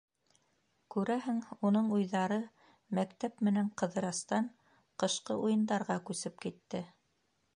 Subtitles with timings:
[0.93, 2.39] Күрәһең, уның уйҙары
[2.99, 4.49] мәктәп менән Ҡыҙырастан
[5.05, 6.85] ҡышҡы уйындарға күсеп китте.